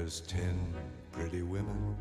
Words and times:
There's 0.00 0.22
ten 0.22 0.56
pretty 1.12 1.42
women. 1.42 1.94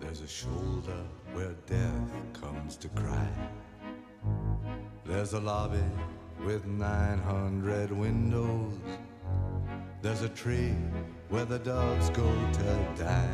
There's 0.00 0.20
a 0.20 0.26
shoulder 0.26 1.00
where 1.32 1.54
death 1.64 2.10
comes 2.32 2.76
to 2.78 2.88
cry. 2.88 3.28
There's 5.04 5.34
a 5.34 5.38
lobby 5.38 5.86
with 6.44 6.66
900 6.66 7.92
windows. 7.92 8.74
There's 10.02 10.22
a 10.22 10.28
tree 10.28 10.74
where 11.28 11.44
the 11.44 11.60
doves 11.60 12.10
go 12.10 12.26
to 12.26 13.02
die. 13.04 13.30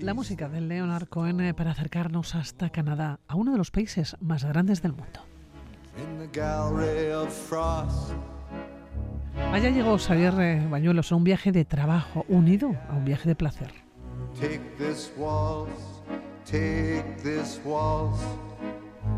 La 0.00 0.12
música 0.12 0.48
de 0.48 0.60
Leonard 0.60 1.08
Cohen 1.08 1.40
eh, 1.40 1.54
para 1.54 1.70
acercarnos 1.70 2.34
hasta 2.34 2.70
Canadá, 2.70 3.20
a 3.28 3.36
uno 3.36 3.52
de 3.52 3.58
los 3.58 3.70
países 3.70 4.16
más 4.20 4.44
grandes 4.44 4.82
del 4.82 4.94
mundo. 4.94 5.20
Allá 9.36 9.70
llegó 9.70 9.98
Xavier 9.98 10.34
eh, 10.40 10.66
Bañuelos 10.68 11.12
a 11.12 11.16
un 11.16 11.24
viaje 11.24 11.52
de 11.52 11.64
trabajo 11.64 12.24
unido 12.28 12.74
a 12.88 12.94
un 12.94 13.04
viaje 13.04 13.28
de 13.28 13.34
placer. 13.34 13.68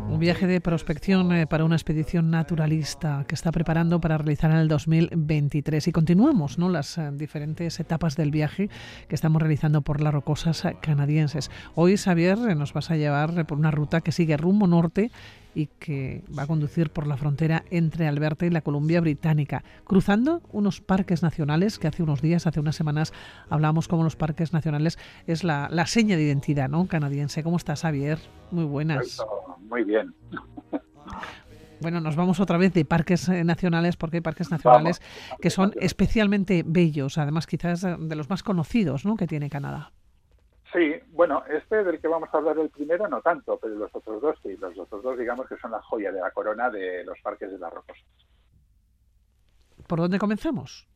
Un 0.09 0.19
viaje 0.19 0.47
de 0.47 0.61
prospección 0.61 1.31
eh, 1.33 1.47
para 1.47 1.65
una 1.65 1.75
expedición 1.75 2.31
naturalista 2.31 3.25
que 3.27 3.35
está 3.35 3.51
preparando 3.51 3.99
para 4.01 4.17
realizar 4.17 4.51
en 4.51 4.57
el 4.57 4.67
2023. 4.67 5.87
Y 5.87 5.91
continuamos 5.91 6.57
¿no? 6.57 6.69
las 6.69 6.97
eh, 6.97 7.09
diferentes 7.13 7.79
etapas 7.79 8.15
del 8.15 8.31
viaje 8.31 8.69
que 9.07 9.15
estamos 9.15 9.41
realizando 9.41 9.81
por 9.81 10.01
las 10.01 10.13
rocosas 10.13 10.63
canadienses. 10.81 11.51
Hoy, 11.75 11.97
Xavier, 11.97 12.37
nos 12.55 12.73
vas 12.73 12.89
a 12.89 12.97
llevar 12.97 13.45
por 13.45 13.57
una 13.57 13.71
ruta 13.71 14.01
que 14.01 14.11
sigue 14.11 14.37
rumbo 14.37 14.65
norte 14.65 15.11
y 15.57 15.65
que 15.79 16.23
va 16.37 16.43
a 16.43 16.47
conducir 16.47 16.91
por 16.91 17.07
la 17.07 17.17
frontera 17.17 17.63
entre 17.71 18.07
Alberta 18.07 18.45
y 18.45 18.51
la 18.51 18.61
Columbia 18.61 19.01
Británica, 19.01 19.63
cruzando 19.85 20.43
unos 20.51 20.81
parques 20.81 21.23
nacionales 21.23 21.79
que 21.79 21.87
hace 21.87 22.03
unos 22.03 22.21
días, 22.21 22.45
hace 22.45 22.59
unas 22.59 22.75
semanas, 22.75 23.11
hablamos 23.49 23.87
como 23.87 24.03
los 24.03 24.15
parques 24.15 24.53
nacionales 24.53 24.99
es 25.25 25.43
la, 25.43 25.67
la 25.71 25.87
seña 25.87 26.15
de 26.15 26.21
identidad 26.21 26.69
¿no? 26.69 26.85
canadiense. 26.87 27.41
¿Cómo 27.41 27.57
estás, 27.57 27.81
Javier? 27.81 28.19
Muy 28.51 28.65
buenas. 28.65 29.19
Muy 29.67 29.83
bien. 29.83 30.13
Bueno, 31.81 32.01
nos 32.01 32.15
vamos 32.15 32.39
otra 32.39 32.57
vez 32.57 32.73
de 32.73 32.85
parques 32.85 33.27
eh, 33.27 33.43
nacionales 33.43 33.97
porque 33.97 34.17
hay 34.17 34.21
parques 34.21 34.51
nacionales 34.51 35.01
que 35.41 35.49
son 35.49 35.73
especialmente 35.79 36.63
bellos, 36.65 37.17
además 37.17 37.47
quizás 37.47 37.81
de 37.81 38.15
los 38.15 38.29
más 38.29 38.43
conocidos 38.43 39.05
¿no? 39.05 39.15
que 39.15 39.25
tiene 39.25 39.49
Canadá. 39.49 39.91
Sí, 40.73 40.95
bueno, 41.11 41.43
este 41.49 41.83
del 41.83 42.01
que 42.01 42.07
vamos 42.07 42.29
a 42.31 42.37
hablar 42.37 42.57
el 42.59 42.69
primero 42.69 43.07
no 43.07 43.21
tanto, 43.21 43.57
pero 43.57 43.75
los 43.75 43.93
otros 43.95 44.21
dos 44.21 44.37
sí, 44.43 44.57
los 44.57 44.77
otros 44.77 45.01
dos 45.01 45.17
digamos 45.17 45.47
que 45.47 45.57
son 45.57 45.71
la 45.71 45.81
joya 45.81 46.11
de 46.11 46.19
la 46.19 46.31
corona 46.31 46.69
de 46.69 47.05
los 47.05 47.19
parques 47.21 47.49
de 47.49 47.57
las 47.57 47.71
rocosas. 47.71 48.03
¿Por 49.87 49.99
dónde 49.99 50.19
comenzamos? 50.19 50.87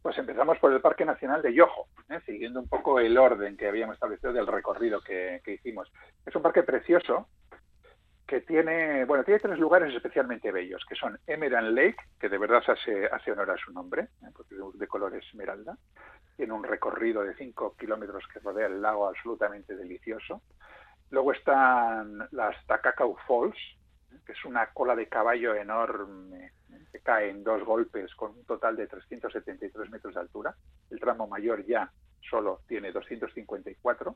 Pues 0.00 0.16
empezamos 0.16 0.58
por 0.58 0.72
el 0.72 0.80
Parque 0.80 1.04
Nacional 1.04 1.42
de 1.42 1.52
Yoho, 1.52 1.86
¿eh? 2.08 2.20
siguiendo 2.24 2.60
un 2.60 2.68
poco 2.68 2.98
el 3.00 3.18
orden 3.18 3.56
que 3.56 3.68
habíamos 3.68 3.94
establecido 3.94 4.32
del 4.32 4.46
recorrido 4.46 5.00
que, 5.02 5.42
que 5.44 5.54
hicimos. 5.54 5.92
Es 6.24 6.34
un 6.34 6.40
parque 6.40 6.62
precioso, 6.62 7.28
que 8.28 8.42
tiene, 8.42 9.06
bueno, 9.06 9.24
tiene 9.24 9.40
tres 9.40 9.58
lugares 9.58 9.92
especialmente 9.94 10.52
bellos, 10.52 10.84
que 10.86 10.94
son 10.94 11.18
Emerald 11.26 11.74
Lake, 11.74 11.96
que 12.20 12.28
de 12.28 12.36
verdad 12.36 12.62
hace, 12.68 13.06
hace 13.06 13.32
honor 13.32 13.52
a 13.52 13.56
su 13.56 13.72
nombre, 13.72 14.02
¿eh? 14.22 14.28
porque 14.36 14.54
de 14.74 14.86
color 14.86 15.16
esmeralda. 15.16 15.78
Tiene 16.36 16.52
un 16.52 16.62
recorrido 16.62 17.22
de 17.22 17.34
5 17.34 17.74
kilómetros 17.78 18.24
que 18.30 18.40
rodea 18.40 18.66
el 18.66 18.82
lago 18.82 19.08
absolutamente 19.08 19.74
delicioso. 19.74 20.42
Luego 21.08 21.32
están 21.32 22.28
las 22.32 22.54
Takakau 22.66 23.16
Falls, 23.26 23.56
¿eh? 24.12 24.18
que 24.26 24.32
es 24.32 24.44
una 24.44 24.66
cola 24.74 24.94
de 24.94 25.08
caballo 25.08 25.54
enorme 25.54 26.52
¿eh? 26.70 26.84
que 26.92 27.00
cae 27.00 27.30
en 27.30 27.42
dos 27.42 27.64
golpes 27.64 28.14
con 28.14 28.32
un 28.32 28.44
total 28.44 28.76
de 28.76 28.88
373 28.88 29.90
metros 29.90 30.14
de 30.14 30.20
altura. 30.20 30.54
El 30.90 31.00
tramo 31.00 31.26
mayor 31.26 31.64
ya 31.64 31.90
solo 32.28 32.60
tiene 32.68 32.92
254. 32.92 34.14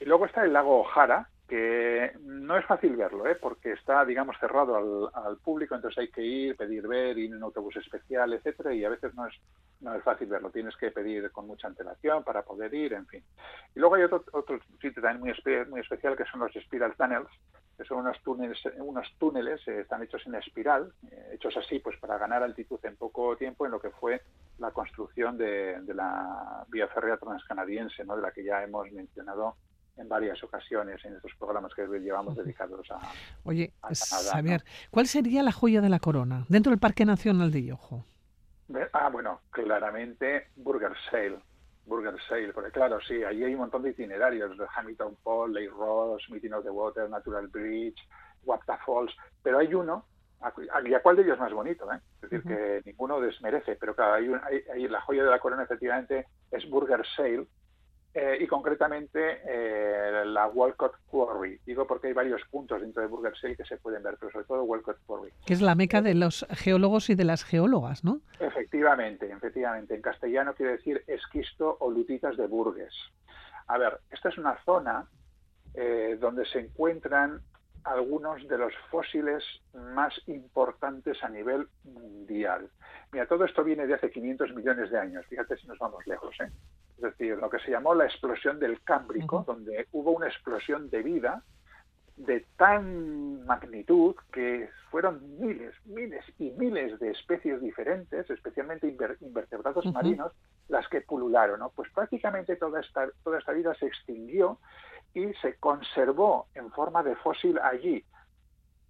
Y 0.00 0.04
luego 0.06 0.24
está 0.24 0.42
el 0.44 0.54
lago 0.54 0.80
Ojara, 0.80 1.28
que 1.48 2.12
no 2.22 2.56
es 2.56 2.64
fácil 2.64 2.96
verlo, 2.96 3.26
¿eh? 3.26 3.34
porque 3.34 3.72
está, 3.72 4.04
digamos, 4.04 4.36
cerrado 4.38 5.10
al, 5.14 5.36
público, 5.38 5.74
entonces 5.74 5.98
hay 5.98 6.08
que 6.08 6.22
ir, 6.22 6.56
pedir 6.56 6.86
ver, 6.86 7.18
ir 7.18 7.30
en 7.30 7.36
un 7.36 7.42
autobús 7.42 7.76
especial, 7.76 8.32
etcétera, 8.32 8.72
y 8.72 8.84
a 8.84 8.88
veces 8.88 9.14
no 9.14 9.26
es, 9.26 9.34
no 9.80 9.94
es 9.94 10.02
fácil 10.02 10.28
verlo, 10.28 10.50
tienes 10.50 10.76
que 10.76 10.90
pedir 10.90 11.30
con 11.30 11.46
mucha 11.46 11.68
antelación 11.68 12.24
para 12.24 12.42
poder 12.42 12.72
ir, 12.72 12.94
en 12.94 13.06
fin. 13.06 13.22
Y 13.74 13.80
luego 13.80 13.96
hay 13.96 14.04
otro, 14.04 14.24
otro 14.32 14.58
sitio 14.80 15.02
también 15.02 15.20
muy, 15.20 15.66
muy 15.68 15.80
especial 15.80 16.16
que 16.16 16.24
son 16.24 16.40
los 16.40 16.52
Spiral 16.52 16.94
Tunnels, 16.96 17.28
que 17.76 17.84
son 17.84 17.98
unos 17.98 18.20
túneles, 18.22 18.58
unos 18.78 19.06
túneles 19.18 19.66
eh, 19.66 19.80
están 19.80 20.02
hechos 20.02 20.22
en 20.26 20.34
espiral, 20.36 20.92
eh, 21.10 21.32
hechos 21.34 21.56
así 21.56 21.78
pues 21.80 21.98
para 21.98 22.18
ganar 22.18 22.42
altitud 22.42 22.78
en 22.84 22.96
poco 22.96 23.36
tiempo 23.36 23.64
en 23.66 23.72
lo 23.72 23.80
que 23.80 23.90
fue 23.90 24.22
la 24.58 24.70
construcción 24.70 25.36
de, 25.36 25.80
de 25.80 25.94
la 25.94 26.64
vía 26.68 26.86
férrea 26.88 27.16
transcanadiense, 27.16 28.04
¿no? 28.04 28.16
de 28.16 28.22
la 28.22 28.30
que 28.30 28.44
ya 28.44 28.62
hemos 28.62 28.90
mencionado 28.92 29.56
en 29.96 30.08
varias 30.08 30.42
ocasiones 30.42 31.04
en 31.04 31.16
estos 31.16 31.32
programas 31.38 31.72
que 31.74 31.86
llevamos 31.86 32.36
dedicados 32.36 32.90
a. 32.90 32.98
Oye, 33.44 33.72
Xavier, 33.82 34.64
¿cuál 34.90 35.06
sería 35.06 35.42
la 35.42 35.52
joya 35.52 35.80
de 35.80 35.88
la 35.88 35.98
corona 35.98 36.44
dentro 36.48 36.70
del 36.70 36.78
Parque 36.78 37.04
Nacional 37.04 37.50
de 37.50 37.64
Yoho? 37.64 38.04
Ah, 38.92 39.08
bueno, 39.10 39.40
claramente 39.50 40.48
Burger 40.56 40.92
Sale. 41.10 41.38
Burger 41.84 42.14
Sale, 42.28 42.52
porque 42.52 42.70
claro, 42.70 43.00
sí, 43.00 43.24
allí 43.24 43.44
hay 43.44 43.54
un 43.54 43.60
montón 43.60 43.82
de 43.82 43.90
itinerarios, 43.90 44.56
de 44.56 44.66
Hamilton 44.76 45.16
Falls, 45.22 45.52
Lake 45.52 45.70
Ross, 45.70 46.22
Meeting 46.30 46.52
of 46.52 46.64
the 46.64 46.70
Water, 46.70 47.10
Natural 47.10 47.48
Bridge, 47.48 47.98
Wapta 48.44 48.78
Falls, 48.86 49.12
pero 49.42 49.58
hay 49.58 49.74
uno, 49.74 50.06
¿y 50.84 50.94
a 50.94 51.02
cuál 51.02 51.16
de 51.16 51.22
ellos 51.22 51.34
es 51.34 51.40
más 51.40 51.52
bonito? 51.52 51.92
Eh? 51.92 51.98
Es 52.22 52.30
decir, 52.30 52.42
que 52.42 52.82
ninguno 52.84 53.20
desmerece, 53.20 53.76
pero 53.76 53.94
claro, 53.96 54.14
hay, 54.14 54.62
hay, 54.72 54.88
la 54.88 55.00
joya 55.00 55.24
de 55.24 55.30
la 55.30 55.40
corona 55.40 55.64
efectivamente 55.64 56.26
es 56.50 56.68
Burger 56.70 57.04
Sale, 57.16 57.46
eh, 58.14 58.36
y 58.40 58.46
concretamente 58.46 59.40
eh, 59.46 60.24
la 60.26 60.46
Walcott 60.48 60.96
Quarry. 61.06 61.60
Digo 61.64 61.86
porque 61.86 62.08
hay 62.08 62.12
varios 62.12 62.42
puntos 62.50 62.80
dentro 62.80 63.00
de 63.00 63.08
Burger 63.08 63.34
Sale 63.36 63.56
que 63.56 63.64
se 63.64 63.78
pueden 63.78 64.02
ver, 64.02 64.16
pero 64.20 64.30
sobre 64.32 64.44
todo 64.44 64.64
Walcott 64.64 64.98
Quarry. 65.06 65.32
Que 65.46 65.54
es 65.54 65.62
la 65.62 65.74
meca 65.74 66.02
de 66.02 66.14
los 66.14 66.46
geólogos 66.50 67.08
y 67.08 67.14
de 67.14 67.24
las 67.24 67.42
geólogas, 67.42 68.04
¿no? 68.04 68.20
Efectivamente, 68.38 69.30
efectivamente. 69.30 69.94
En 69.94 70.02
castellano 70.02 70.54
quiere 70.54 70.72
decir 70.72 71.02
esquisto 71.06 71.76
o 71.80 71.90
lutitas 71.90 72.36
de 72.36 72.46
Burgues. 72.46 72.94
A 73.68 73.78
ver, 73.78 73.98
esta 74.10 74.28
es 74.28 74.36
una 74.36 74.62
zona 74.64 75.08
eh, 75.74 76.18
donde 76.20 76.44
se 76.44 76.58
encuentran 76.58 77.40
algunos 77.84 78.46
de 78.46 78.58
los 78.58 78.72
fósiles 78.90 79.42
más 79.72 80.12
importantes 80.26 81.22
a 81.24 81.28
nivel 81.30 81.66
mundial. 81.84 82.68
Mira, 83.10 83.26
todo 83.26 83.44
esto 83.44 83.64
viene 83.64 83.86
de 83.86 83.94
hace 83.94 84.10
500 84.10 84.54
millones 84.54 84.90
de 84.90 84.98
años. 84.98 85.24
Fíjate 85.26 85.56
si 85.56 85.66
nos 85.66 85.78
vamos 85.78 86.06
lejos, 86.06 86.34
¿eh? 86.40 86.50
Es 87.02 87.18
decir, 87.18 87.36
lo 87.36 87.50
que 87.50 87.58
se 87.58 87.70
llamó 87.70 87.94
la 87.94 88.04
explosión 88.04 88.60
del 88.60 88.80
Cámbrico, 88.82 89.44
donde 89.46 89.88
hubo 89.92 90.12
una 90.12 90.28
explosión 90.28 90.88
de 90.88 91.02
vida 91.02 91.42
de 92.16 92.46
tan 92.56 93.44
magnitud 93.44 94.14
que 94.32 94.68
fueron 94.90 95.40
miles, 95.40 95.74
miles 95.86 96.24
y 96.38 96.50
miles 96.52 97.00
de 97.00 97.10
especies 97.10 97.60
diferentes, 97.60 98.28
especialmente 98.30 98.86
invertebrados 99.20 99.84
marinos, 99.86 100.32
las 100.68 100.86
que 100.88 101.00
pulularon. 101.00 101.58
¿no? 101.58 101.70
Pues 101.70 101.90
prácticamente 101.92 102.56
toda 102.56 102.80
esta, 102.80 103.08
toda 103.24 103.38
esta 103.38 103.52
vida 103.52 103.74
se 103.74 103.86
extinguió 103.86 104.58
y 105.14 105.32
se 105.34 105.56
conservó 105.56 106.46
en 106.54 106.70
forma 106.70 107.02
de 107.02 107.16
fósil 107.16 107.58
allí. 107.58 108.04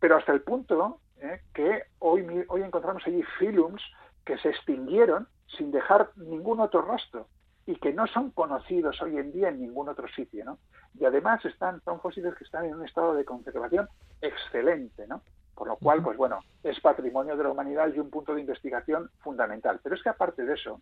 Pero 0.00 0.16
hasta 0.16 0.32
el 0.32 0.42
punto 0.42 1.00
¿eh? 1.20 1.40
que 1.54 1.84
hoy, 2.00 2.44
hoy 2.48 2.62
encontramos 2.62 3.02
allí 3.06 3.22
filums 3.38 3.82
que 4.26 4.36
se 4.38 4.50
extinguieron 4.50 5.28
sin 5.56 5.70
dejar 5.70 6.10
ningún 6.16 6.60
otro 6.60 6.82
rastro 6.82 7.28
y 7.66 7.76
que 7.76 7.92
no 7.92 8.06
son 8.06 8.30
conocidos 8.30 9.00
hoy 9.02 9.18
en 9.18 9.32
día 9.32 9.48
en 9.48 9.60
ningún 9.60 9.88
otro 9.88 10.08
sitio, 10.08 10.44
¿no? 10.44 10.58
Y 10.98 11.04
además 11.04 11.44
están, 11.44 11.80
son 11.82 12.00
fósiles 12.00 12.34
que 12.34 12.44
están 12.44 12.64
en 12.64 12.74
un 12.74 12.84
estado 12.84 13.14
de 13.14 13.24
conservación 13.24 13.88
excelente, 14.20 15.06
¿no? 15.06 15.22
Por 15.54 15.68
lo 15.68 15.76
cual, 15.76 16.02
pues 16.02 16.16
bueno, 16.16 16.40
es 16.64 16.80
patrimonio 16.80 17.36
de 17.36 17.44
la 17.44 17.50
humanidad 17.50 17.92
y 17.94 17.98
un 17.98 18.10
punto 18.10 18.34
de 18.34 18.40
investigación 18.40 19.10
fundamental. 19.20 19.80
Pero 19.82 19.94
es 19.94 20.02
que 20.02 20.08
aparte 20.08 20.44
de 20.44 20.54
eso, 20.54 20.80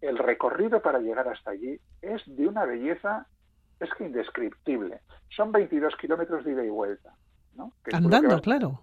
el 0.00 0.18
recorrido 0.18 0.80
para 0.80 1.00
llegar 1.00 1.26
hasta 1.28 1.50
allí 1.50 1.80
es 2.02 2.22
de 2.26 2.46
una 2.46 2.64
belleza, 2.64 3.26
es 3.80 3.92
que 3.94 4.04
indescriptible. 4.04 5.00
Son 5.30 5.50
22 5.50 5.96
kilómetros 5.96 6.44
de 6.44 6.52
ida 6.52 6.64
y 6.64 6.68
vuelta, 6.68 7.14
¿no? 7.54 7.72
Andando, 7.92 8.40
claro. 8.40 8.82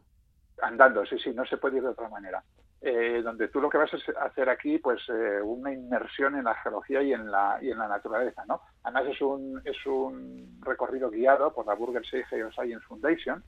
Andando, 0.61 1.05
sí, 1.05 1.17
sí, 1.19 1.31
no 1.33 1.45
se 1.45 1.57
puede 1.57 1.77
ir 1.77 1.83
de 1.83 1.89
otra 1.89 2.09
manera. 2.09 2.43
Eh, 2.85 3.21
donde 3.23 3.47
tú 3.47 3.61
lo 3.61 3.69
que 3.69 3.77
vas 3.77 3.91
a 3.93 4.25
hacer 4.25 4.49
aquí, 4.49 4.77
pues 4.77 4.99
eh, 5.07 5.41
una 5.41 5.71
inmersión 5.71 6.35
en 6.35 6.43
la 6.43 6.53
geología 6.55 7.01
y 7.01 7.13
en 7.13 7.31
la, 7.31 7.57
y 7.61 7.71
en 7.71 7.77
la 7.77 7.87
naturaleza, 7.87 8.43
¿no? 8.45 8.59
Además 8.83 9.05
es 9.15 9.21
un, 9.21 9.61
es 9.63 9.85
un 9.85 10.59
recorrido 10.59 11.09
guiado 11.09 11.53
por 11.53 11.65
la 11.65 11.75
Burger 11.75 12.05
Sea 12.05 12.27
Geoscience 12.27 12.85
Foundation, 12.85 13.41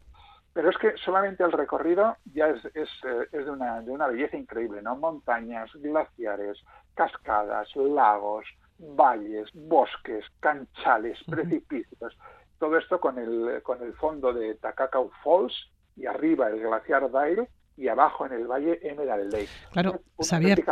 pero 0.53 0.69
es 0.69 0.77
que 0.77 0.95
solamente 1.03 1.43
el 1.43 1.51
recorrido 1.51 2.15
ya 2.33 2.47
es, 2.47 2.63
es, 2.73 2.89
eh, 3.03 3.27
es 3.33 3.43
de, 3.43 3.51
una, 3.51 3.81
de 3.81 3.91
una 3.91 4.07
belleza 4.07 4.37
increíble, 4.37 4.81
¿no? 4.81 4.95
Montañas, 4.95 5.69
glaciares, 5.73 6.57
cascadas, 6.93 7.67
lagos, 7.75 8.45
valles, 8.79 9.49
bosques, 9.53 10.23
canchales, 10.39 11.19
precipicios, 11.27 12.17
todo 12.57 12.77
esto 12.77 13.01
con 13.01 13.19
el, 13.19 13.61
con 13.63 13.83
el 13.83 13.93
fondo 13.95 14.31
de 14.31 14.55
Takakau 14.55 15.11
Falls 15.25 15.53
y 15.97 16.05
arriba 16.05 16.47
el 16.47 16.61
glaciar 16.61 17.11
Dale 17.11 17.49
y 17.77 17.87
abajo 17.87 18.25
en 18.25 18.33
el 18.33 18.47
valle 18.47 18.79
Emerald 18.81 19.31
Lake. 19.31 19.49
Claro, 19.71 20.01
Xavier, 20.19 20.63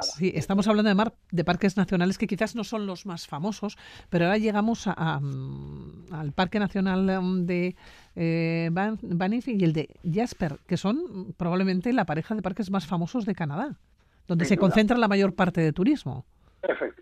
sí, 0.00 0.32
estamos 0.34 0.66
hablando 0.68 0.88
de, 0.88 0.94
mar, 0.94 1.12
de 1.30 1.44
parques 1.44 1.76
nacionales 1.76 2.18
que 2.18 2.26
quizás 2.26 2.56
no 2.56 2.64
son 2.64 2.86
los 2.86 3.06
más 3.06 3.26
famosos, 3.26 3.76
pero 4.08 4.26
ahora 4.26 4.38
llegamos 4.38 4.86
a, 4.86 5.20
mm, 5.20 6.12
al 6.12 6.32
Parque 6.32 6.58
Nacional 6.58 7.20
mm, 7.20 7.46
de 7.46 7.76
eh, 8.16 8.68
Banff 8.72 9.48
y 9.48 9.64
el 9.64 9.72
de 9.72 9.88
Jasper, 10.10 10.58
que 10.66 10.76
son 10.76 11.34
probablemente 11.36 11.92
la 11.92 12.06
pareja 12.06 12.34
de 12.34 12.42
parques 12.42 12.70
más 12.70 12.86
famosos 12.86 13.26
de 13.26 13.34
Canadá, 13.34 13.76
donde 14.26 14.44
se 14.46 14.56
concentra 14.56 14.96
la 14.96 15.08
mayor 15.08 15.34
parte 15.34 15.60
de 15.60 15.72
turismo. 15.72 16.24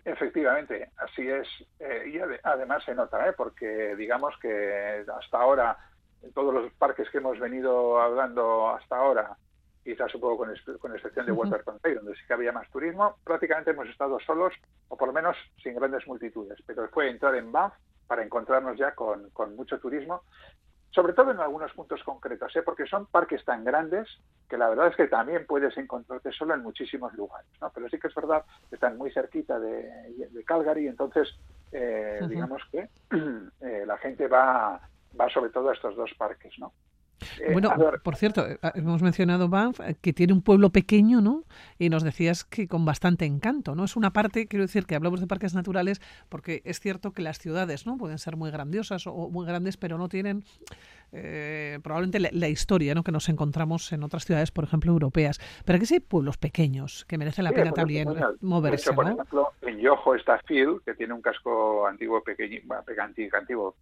efectivamente, 0.05 0.89
así 0.97 1.27
es. 1.27 1.47
Eh, 1.79 2.13
y 2.13 2.19
además 2.43 2.83
se 2.83 2.93
nota, 2.93 3.27
¿eh? 3.27 3.33
porque 3.35 3.95
digamos 3.95 4.33
que 4.41 5.05
hasta 5.17 5.37
ahora, 5.37 5.77
en 6.25 6.33
todos 6.33 6.53
los 6.53 6.73
parques 6.73 7.09
que 7.09 7.19
hemos 7.19 7.39
venido 7.39 8.01
hablando 8.01 8.69
hasta 8.69 8.97
ahora, 8.97 9.37
quizás 9.83 10.13
un 10.15 10.21
poco 10.21 10.37
con, 10.37 10.95
excepción 10.95 11.25
de 11.27 11.31
Bay, 11.31 11.93
donde 11.93 12.15
sí 12.15 12.21
que 12.27 12.33
había 12.33 12.51
más 12.51 12.67
turismo, 12.71 13.17
prácticamente 13.23 13.71
hemos 13.71 13.87
estado 13.87 14.19
solos, 14.19 14.53
o 14.89 14.97
por 14.97 15.09
lo 15.09 15.13
menos 15.13 15.37
sin 15.61 15.75
grandes 15.75 16.07
multitudes. 16.07 16.57
Pero 16.65 16.81
después 16.81 17.11
entrar 17.11 17.35
en 17.35 17.51
Banff 17.51 17.73
para 18.07 18.23
encontrarnos 18.23 18.77
ya 18.77 18.95
con, 18.95 19.31
mucho 19.55 19.79
turismo, 19.79 20.23
sobre 20.89 21.13
todo 21.13 21.31
en 21.31 21.39
algunos 21.39 21.71
puntos 21.73 22.01
concretos, 22.03 22.55
¿eh? 22.55 22.63
porque 22.63 22.87
son 22.87 23.05
parques 23.05 23.45
tan 23.45 23.63
grandes 23.63 24.07
que 24.49 24.57
la 24.57 24.69
verdad 24.69 24.87
es 24.87 24.95
que 24.95 25.07
también 25.07 25.45
puedes 25.45 25.77
encontrarte 25.77 26.31
solo 26.31 26.55
en 26.55 26.63
muchísimos 26.63 27.13
lugares. 27.13 27.49
¿no? 27.61 27.69
Pero 27.71 27.87
sí 27.89 27.99
que 27.99 28.07
es 28.07 28.15
verdad 28.15 28.43
que 28.69 28.75
están 28.75 28.97
muy 28.97 29.11
cerquita 29.11 29.59
de, 29.59 30.17
Calgary, 30.47 30.87
entonces 30.87 31.35
eh, 31.71 32.21
digamos 32.27 32.63
que 32.71 32.87
eh, 33.61 33.83
la 33.85 33.97
gente 33.97 34.27
va, 34.27 34.79
va 35.19 35.29
sobre 35.29 35.51
todo 35.51 35.69
a 35.69 35.73
estos 35.73 35.95
dos 35.95 36.11
parques. 36.17 36.53
¿no? 36.59 36.73
Eh, 37.39 37.51
bueno, 37.53 37.71
por 38.03 38.15
cierto, 38.15 38.45
eh, 38.47 38.57
hemos 38.75 39.01
mencionado 39.01 39.47
Banff, 39.49 39.79
eh, 39.79 39.95
que 40.01 40.13
tiene 40.13 40.33
un 40.33 40.41
pueblo 40.41 40.69
pequeño, 40.69 41.21
¿no? 41.21 41.43
Y 41.79 41.89
nos 41.89 42.03
decías 42.03 42.43
que 42.43 42.67
con 42.67 42.85
bastante 42.85 43.25
encanto, 43.25 43.75
¿no? 43.75 43.85
Es 43.85 43.95
una 43.95 44.11
parte, 44.11 44.47
quiero 44.47 44.63
decir, 44.63 44.85
que 44.85 44.95
hablamos 44.95 45.21
de 45.21 45.27
parques 45.27 45.53
naturales, 45.53 46.01
porque 46.29 46.61
es 46.65 46.79
cierto 46.79 47.11
que 47.11 47.21
las 47.21 47.39
ciudades, 47.39 47.85
¿no? 47.85 47.97
Pueden 47.97 48.17
ser 48.17 48.35
muy 48.35 48.51
grandiosas 48.51 49.07
o 49.07 49.29
muy 49.29 49.45
grandes, 49.45 49.77
pero 49.77 49.97
no 49.97 50.09
tienen 50.09 50.43
probablemente 51.81 52.19
la, 52.19 52.49
historia, 52.49 52.93
¿no? 52.93 53.01
Que 53.01 53.13
nos 53.13 53.29
encontramos 53.29 53.93
en 53.93 54.03
otras 54.03 54.25
ciudades, 54.25 54.51
por 54.51 54.65
ejemplo, 54.65 54.91
europeas. 54.91 55.39
Pero 55.63 55.77
aquí 55.77 55.85
sí 55.85 55.93
hay 55.93 55.99
pueblos 56.01 56.37
pequeños 56.37 57.05
que 57.05 57.17
merecen 57.17 57.45
la 57.45 57.53
pena 57.53 57.71
también 57.71 58.09
moverse, 58.41 58.91
Por 58.91 59.05
ejemplo, 59.05 59.53
en 59.61 59.79
Yoho 59.79 60.15
está 60.15 60.41
Phil, 60.45 60.81
que 60.83 60.93
tiene 60.93 61.13
un 61.13 61.21
casco 61.21 61.87
antiguo 61.87 62.21
pequeño, 62.21 62.59
antiguo, 63.33 63.75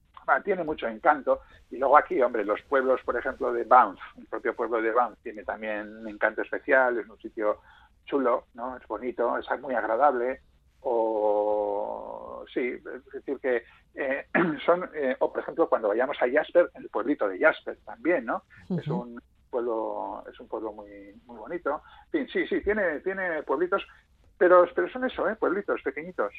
tiene 0.44 0.64
mucho 0.64 0.88
encanto. 0.88 1.42
Y 1.72 1.78
luego 1.78 1.98
aquí, 1.98 2.22
hombre, 2.22 2.46
los 2.46 2.62
pueblos, 2.64 3.02
por 3.04 3.18
ejemplo, 3.18 3.52
de 3.54 3.64
Banff, 3.64 4.00
el 4.18 4.26
propio 4.28 4.56
pueblo 4.56 4.82
de 4.82 4.92
Banff 4.92 5.18
tiene 5.22 5.44
también 5.44 5.98
un 5.98 6.08
encanto 6.08 6.42
especial, 6.42 6.98
es 6.98 7.08
un 7.08 7.18
sitio 7.20 7.60
chulo, 8.06 8.46
¿no? 8.54 8.78
Es 8.78 8.88
bonito, 8.88 9.38
es 9.38 9.48
muy 9.62 9.74
agradable. 9.74 10.42
O 10.82 12.44
sí, 12.54 12.60
es 12.60 13.06
decir 13.12 13.40
que 13.40 13.64
eh, 13.96 14.28
son, 14.66 14.90
eh, 14.94 15.16
o 15.20 15.32
por 15.32 15.42
ejemplo, 15.42 15.70
cuando 15.70 15.90
vayamos 15.90 16.18
a 16.22 16.30
Jasper, 16.30 16.72
el 16.76 16.90
pueblito 16.90 17.28
de 17.28 17.40
Jasper 17.40 17.78
también, 17.86 18.26
¿no? 18.26 18.44
Es 18.70 18.88
un 18.88 19.22
pueblo, 19.50 20.24
es 20.32 20.40
un 20.40 20.48
pueblo 20.48 20.74
muy, 20.74 21.14
muy 21.26 21.38
bonito. 21.38 21.82
En 22.12 22.28
fin, 22.28 22.28
sí, 22.30 22.48
sí, 22.48 22.62
tiene, 22.64 23.00
tiene 23.02 23.44
pueblitos, 23.44 23.86
pero, 24.38 24.66
pero 24.74 24.90
son 24.90 25.06
eso, 25.06 25.30
¿eh? 25.30 25.36
Pueblitos 25.36 25.82
pequeñitos, 25.84 26.34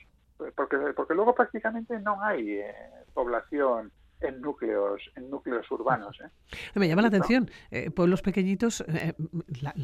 porque, 0.54 0.76
porque 0.94 1.14
luego 1.14 1.34
prácticamente 1.34 1.98
no 2.00 2.20
hay 2.22 2.58
eh, 2.58 2.74
población 3.14 3.92
en 4.20 4.40
núcleos 4.40 5.00
en 5.16 5.30
núcleos 5.30 5.70
urbanos. 5.70 6.18
¿eh? 6.20 6.28
Me 6.74 6.88
llama 6.88 7.02
la 7.02 7.08
atención, 7.08 7.50
eh, 7.70 7.90
pueblos 7.90 8.22
pequeñitos, 8.22 8.82
eh, 8.88 9.14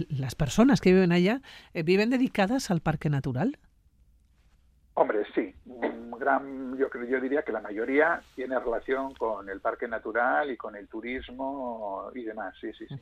las 0.09 0.35
personas 0.35 0.81
que 0.81 0.93
viven 0.93 1.13
allá 1.13 1.43
viven 1.85 2.11
dedicadas 2.11 2.71
al 2.71 2.81
parque 2.81 3.11
natural. 3.11 3.59
Hombre, 4.95 5.25
sí, 5.35 5.55
gran, 6.19 6.77
yo, 6.77 6.89
yo 7.09 7.21
diría 7.21 7.43
que 7.43 7.53
la 7.53 7.61
mayoría 7.61 8.21
tiene 8.35 8.59
relación 8.59 9.15
con 9.15 9.49
el 9.49 9.61
parque 9.61 9.89
natural 9.89 10.51
y 10.51 10.57
con 10.57 10.77
el 10.77 10.89
turismo 10.89 12.11
y 12.15 12.25
demás, 12.25 12.55
sí, 12.61 12.71
sí, 12.77 12.87
sí. 12.87 12.97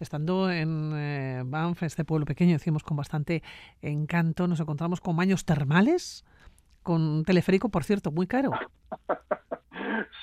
Estando 0.00 0.50
en 0.50 1.50
Banff, 1.50 1.82
este 1.82 2.04
pueblo 2.04 2.26
pequeño, 2.26 2.52
decimos 2.52 2.82
con 2.82 2.96
bastante 2.96 3.42
encanto, 3.82 4.48
nos 4.48 4.60
encontramos 4.60 5.00
con 5.00 5.16
baños 5.16 5.44
termales, 5.44 6.24
con 6.84 7.02
un 7.02 7.24
teleférico, 7.24 7.68
por 7.68 7.82
cierto, 7.82 8.12
muy 8.12 8.28
caro. 8.28 8.52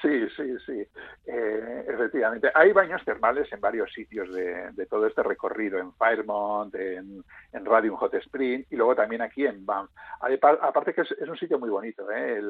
Sí, 0.01 0.27
sí, 0.35 0.55
sí. 0.65 0.87
Eh, 1.25 1.85
efectivamente. 1.87 2.49
Hay 2.55 2.71
baños 2.71 3.03
termales 3.05 3.51
en 3.53 3.61
varios 3.61 3.91
sitios 3.93 4.33
de, 4.33 4.87
todo 4.89 5.05
este 5.05 5.21
recorrido, 5.21 5.77
en 5.77 5.93
Fairmont, 5.93 6.73
en, 6.73 7.23
Radium 7.53 7.95
Hot 7.97 8.13
Spring 8.15 8.65
y 8.69 8.75
luego 8.75 8.95
también 8.95 9.21
aquí 9.21 9.45
en 9.45 9.65
Banff. 9.65 9.91
Aparte 10.19 10.93
que 10.93 11.01
es, 11.01 11.11
un 11.27 11.37
sitio 11.37 11.59
muy 11.59 11.69
bonito, 11.69 12.09
¿eh? 12.09 12.41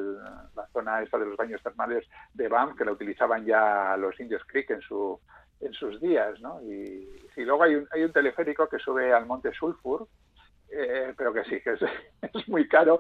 la 0.55 0.67
zona 0.71 1.01
esta 1.01 1.17
de 1.17 1.25
los 1.25 1.35
baños 1.35 1.61
termales 1.61 2.07
de 2.33 2.47
Banff, 2.47 2.77
que 2.77 2.85
la 2.85 2.93
utilizaban 2.93 3.45
ya 3.45 3.97
los 3.97 4.17
indios 4.19 4.43
Creek 4.45 4.69
en 4.71 4.81
su 4.81 5.19
en 5.59 5.73
sus 5.73 6.01
días, 6.01 6.39
¿no? 6.41 6.59
Y, 6.63 7.07
luego 7.37 7.63
hay 7.63 7.75
un, 7.75 7.87
hay 7.91 8.03
un 8.03 8.11
teleférico 8.11 8.67
que 8.67 8.79
sube 8.79 9.13
al 9.13 9.27
Monte 9.27 9.51
Sulfur, 9.53 10.07
eh, 10.71 11.13
pero 11.15 11.33
que 11.33 11.43
sí, 11.43 11.61
que 11.61 11.73
es, 11.73 11.81
es, 12.33 12.47
muy 12.47 12.67
caro, 12.67 12.99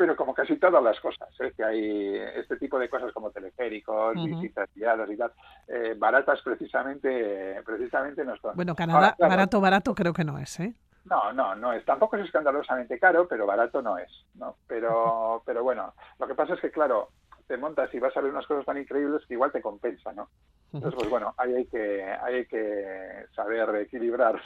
pero 0.00 0.16
como 0.16 0.32
casi 0.32 0.56
todas 0.56 0.82
las 0.82 0.98
cosas, 0.98 1.28
¿eh? 1.40 1.52
que 1.54 1.62
hay 1.62 2.16
este 2.34 2.56
tipo 2.56 2.78
de 2.78 2.88
cosas 2.88 3.12
como 3.12 3.30
teleféricos, 3.30 4.14
visitas 4.14 4.66
guiadas 4.74 5.10
y 5.10 5.16
tal, 5.18 5.30
eh, 5.68 5.94
baratas 5.94 6.40
precisamente, 6.40 7.60
precisamente 7.66 8.24
no 8.24 8.34
son. 8.38 8.56
Bueno, 8.56 8.74
Canadá, 8.74 9.14
barato, 9.18 9.60
barato 9.60 9.94
creo 9.94 10.14
que 10.14 10.24
no 10.24 10.38
es, 10.38 10.58
¿eh? 10.58 10.72
No, 11.04 11.34
no, 11.34 11.54
no 11.54 11.74
es. 11.74 11.84
Tampoco 11.84 12.16
es 12.16 12.24
escandalosamente 12.24 12.98
caro, 12.98 13.28
pero 13.28 13.44
barato 13.44 13.82
no 13.82 13.98
es, 13.98 14.10
¿no? 14.36 14.56
Pero, 14.66 15.42
pero 15.44 15.62
bueno, 15.62 15.92
lo 16.18 16.26
que 16.26 16.34
pasa 16.34 16.54
es 16.54 16.60
que, 16.60 16.70
claro, 16.70 17.10
te 17.50 17.56
montas 17.56 17.92
y 17.92 17.98
vas 17.98 18.16
a 18.16 18.20
ver 18.20 18.30
unas 18.30 18.46
cosas 18.46 18.64
tan 18.64 18.78
increíbles 18.78 19.26
que 19.26 19.34
igual 19.34 19.50
te 19.50 19.60
compensa, 19.60 20.12
¿no? 20.12 20.28
Entonces, 20.72 20.94
pues 20.96 21.10
bueno, 21.10 21.34
ahí 21.36 21.52
hay 21.52 21.66
que, 21.66 22.04
hay 22.04 22.46
que 22.46 23.24
saber 23.34 23.74
equilibrar. 23.74 24.40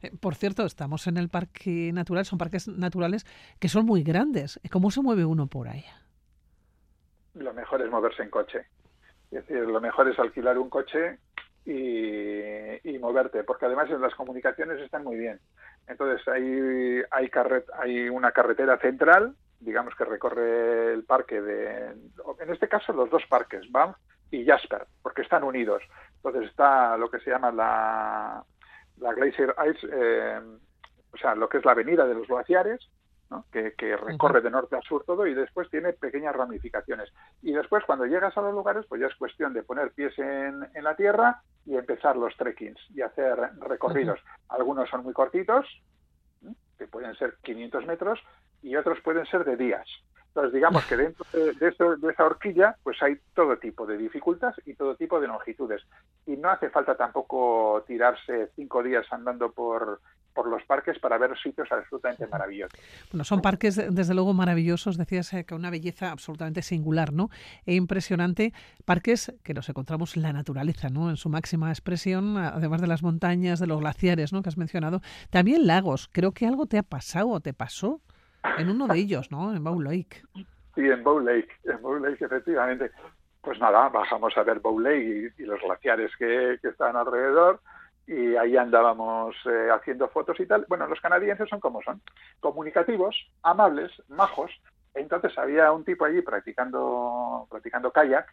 Eh, 0.00 0.12
por 0.20 0.36
cierto, 0.36 0.64
estamos 0.64 1.08
en 1.08 1.16
el 1.16 1.28
parque 1.28 1.90
natural, 1.92 2.24
son 2.24 2.38
parques 2.38 2.68
naturales 2.68 3.24
que 3.58 3.68
son 3.68 3.84
muy 3.84 4.04
grandes. 4.04 4.60
¿Cómo 4.70 4.92
se 4.92 5.02
mueve 5.02 5.24
uno 5.24 5.48
por 5.48 5.66
ahí? 5.66 5.84
Lo 7.34 7.52
mejor 7.52 7.82
es 7.82 7.90
moverse 7.90 8.22
en 8.22 8.30
coche. 8.30 8.66
Es 9.32 9.44
decir, 9.44 9.66
lo 9.66 9.80
mejor 9.80 10.08
es 10.08 10.16
alquilar 10.20 10.56
un 10.56 10.70
coche 10.70 11.18
y, 11.64 12.88
y 12.88 12.98
moverte, 13.00 13.42
porque 13.42 13.66
además 13.66 13.90
las 13.90 14.14
comunicaciones 14.14 14.80
están 14.80 15.02
muy 15.02 15.16
bien. 15.16 15.40
Entonces 15.88 16.26
hay, 16.28 17.02
hay 17.10 18.08
una 18.08 18.30
carretera 18.30 18.78
central 18.78 19.34
digamos 19.60 19.94
que 19.94 20.04
recorre 20.04 20.92
el 20.92 21.04
parque 21.04 21.40
de, 21.40 21.86
en 21.86 22.52
este 22.52 22.68
caso 22.68 22.92
los 22.92 23.10
dos 23.10 23.22
parques, 23.28 23.70
Banff 23.70 23.96
y 24.30 24.44
Jasper, 24.44 24.86
porque 25.02 25.22
están 25.22 25.44
unidos. 25.44 25.82
Entonces 26.16 26.50
está 26.50 26.96
lo 26.96 27.10
que 27.10 27.20
se 27.20 27.30
llama 27.30 27.52
la, 27.52 28.44
la 28.98 29.12
Glacier 29.12 29.54
Ice, 29.70 29.86
eh, 29.90 30.40
o 31.12 31.16
sea, 31.16 31.34
lo 31.34 31.48
que 31.48 31.58
es 31.58 31.64
la 31.64 31.72
avenida 31.72 32.06
de 32.06 32.14
los 32.14 32.26
glaciares, 32.26 32.88
que, 33.50 33.96
recorre 33.96 34.40
de 34.40 34.50
norte 34.50 34.76
a 34.76 34.80
sur 34.82 35.04
todo 35.04 35.26
y 35.26 35.34
después 35.34 35.68
tiene 35.70 35.92
pequeñas 35.92 36.34
ramificaciones. 36.34 37.12
Y 37.42 37.52
después 37.52 37.84
cuando 37.84 38.06
llegas 38.06 38.36
a 38.36 38.40
los 38.40 38.54
lugares, 38.54 38.84
pues 38.88 39.00
ya 39.00 39.08
es 39.08 39.14
cuestión 39.16 39.52
de 39.52 39.62
poner 39.62 39.92
pies 39.92 40.16
en, 40.18 40.66
en 40.74 40.84
la 40.84 40.94
tierra 40.94 41.42
y 41.64 41.76
empezar 41.76 42.16
los 42.16 42.36
trekkings 42.36 42.80
y 42.94 43.02
hacer 43.02 43.36
recorridos. 43.58 44.20
Algunos 44.48 44.88
son 44.88 45.02
muy 45.02 45.12
cortitos, 45.12 45.66
que 46.78 46.86
pueden 46.86 47.14
ser 47.16 47.36
500 47.42 47.86
metros, 47.86 48.20
y 48.62 48.76
otros 48.76 48.98
pueden 49.02 49.26
ser 49.26 49.44
de 49.44 49.56
días. 49.56 49.86
Entonces, 50.28 50.52
digamos 50.52 50.84
que 50.84 50.96
dentro 50.98 51.24
de, 51.32 51.54
de, 51.54 52.10
esa 52.10 52.26
horquilla, 52.26 52.76
pues 52.82 53.02
hay 53.02 53.16
todo 53.34 53.56
tipo 53.56 53.86
de 53.86 53.96
dificultades 53.96 54.56
y 54.66 54.74
todo 54.74 54.94
tipo 54.94 55.18
de 55.18 55.28
longitudes. 55.28 55.82
Y 56.26 56.36
no 56.36 56.50
hace 56.50 56.68
falta 56.68 56.94
tampoco 56.94 57.82
tirarse 57.86 58.50
cinco 58.54 58.82
días 58.82 59.06
andando 59.10 59.50
por, 59.50 59.98
por 60.36 60.46
los 60.48 60.62
parques 60.64 60.98
para 60.98 61.16
ver 61.16 61.36
sitios 61.42 61.72
absolutamente 61.72 62.26
maravillosos. 62.26 62.78
Bueno, 63.10 63.24
son 63.24 63.40
parques 63.40 63.76
desde 63.76 64.12
luego 64.12 64.34
maravillosos, 64.34 64.98
decías 64.98 65.32
eh, 65.32 65.46
que 65.46 65.54
una 65.54 65.70
belleza 65.70 66.12
absolutamente 66.12 66.60
singular, 66.60 67.14
¿no? 67.14 67.30
E 67.64 67.74
impresionante, 67.74 68.52
parques 68.84 69.32
que 69.42 69.54
nos 69.54 69.70
encontramos 69.70 70.16
en 70.16 70.22
la 70.22 70.34
naturaleza, 70.34 70.90
¿no? 70.90 71.08
En 71.08 71.16
su 71.16 71.30
máxima 71.30 71.70
expresión, 71.70 72.36
además 72.36 72.82
de 72.82 72.88
las 72.88 73.02
montañas, 73.02 73.58
de 73.58 73.66
los 73.66 73.80
glaciares, 73.80 74.34
¿no? 74.34 74.42
Que 74.42 74.50
has 74.50 74.58
mencionado, 74.58 75.00
también 75.30 75.66
lagos. 75.66 76.10
Creo 76.12 76.32
que 76.32 76.46
algo 76.46 76.66
te 76.66 76.76
ha 76.76 76.82
pasado 76.82 77.30
o 77.30 77.40
te 77.40 77.54
pasó 77.54 78.02
en 78.58 78.70
uno 78.70 78.86
de 78.86 78.98
ellos, 78.98 79.30
¿no? 79.30 79.54
En 79.54 79.62
Bow 79.62 79.80
Lake. 79.80 80.22
Sí, 80.74 80.82
en 80.82 81.02
Bow 81.02 81.20
Lake, 81.20 81.48
en 81.64 81.80
Bow 81.80 81.98
Lake, 81.98 82.24
efectivamente. 82.24 82.90
Pues 83.40 83.58
nada, 83.60 83.88
bajamos 83.88 84.36
a 84.36 84.42
ver 84.42 84.60
Bow 84.60 84.78
Lake 84.80 85.32
y, 85.38 85.42
los 85.42 85.60
glaciares 85.60 86.10
que, 86.16 86.58
que, 86.60 86.68
están 86.68 86.96
alrededor 86.96 87.60
y 88.06 88.36
ahí 88.36 88.56
andábamos 88.56 89.34
eh, 89.46 89.68
haciendo 89.72 90.08
fotos 90.08 90.38
y 90.40 90.46
tal. 90.46 90.64
Bueno, 90.68 90.86
los 90.86 91.00
canadienses 91.00 91.48
son 91.48 91.60
como 91.60 91.82
son, 91.82 92.00
comunicativos, 92.40 93.16
amables, 93.42 93.90
majos. 94.08 94.50
Entonces 94.94 95.36
había 95.38 95.72
un 95.72 95.84
tipo 95.84 96.04
allí 96.04 96.22
practicando, 96.22 97.46
practicando 97.50 97.90
kayak 97.90 98.32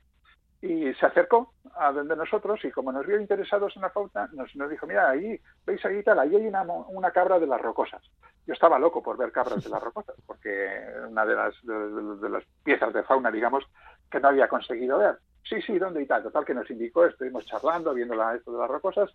y 0.64 0.94
se 0.94 1.06
acercó 1.06 1.52
a 1.76 1.92
donde 1.92 2.16
nosotros 2.16 2.64
y 2.64 2.72
como 2.72 2.94
nos 2.94 3.06
vio 3.06 3.20
interesados 3.20 3.76
en 3.76 3.82
la 3.82 3.90
fauna, 3.90 4.30
nos, 4.32 4.56
nos 4.56 4.70
dijo, 4.70 4.88
mira, 4.88 5.10
ahí, 5.10 5.38
veis 5.66 5.84
ahí 5.84 6.02
tal, 6.04 6.20
ahí 6.20 6.34
hay 6.38 6.48
una, 6.48 6.62
una 6.62 7.12
cabra 7.12 7.38
de 7.38 7.48
las 7.48 7.60
rocosas. 7.60 8.02
Yo 8.48 8.54
estaba 8.54 8.80
loco 8.80 9.04
por 9.04 9.18
ver 9.18 9.34
cabras 9.34 9.62
de 9.62 9.70
las 9.70 9.84
rocosas, 9.84 10.16
porque 10.26 10.80
una 11.10 11.26
de 11.26 11.36
las, 11.36 11.54
de, 11.64 12.30
las 12.30 12.46
piezas 12.64 12.94
de 12.94 13.04
fauna, 13.04 13.30
digamos, 13.30 13.66
que 14.10 14.22
no 14.22 14.30
había 14.30 14.48
conseguido 14.48 15.00
ver. 15.00 15.18
Sí, 15.44 15.62
sí, 15.64 15.78
¿dónde 15.78 16.02
y 16.02 16.06
tal? 16.06 16.24
Total 16.24 16.46
que 16.46 16.54
nos 16.54 16.72
indicó, 16.72 17.06
estuvimos 17.06 17.46
charlando, 17.46 17.94
viendo 17.94 18.16
la, 18.16 18.34
esto 18.34 18.54
de 18.54 18.60
las 18.60 18.70
rocosas, 18.70 19.14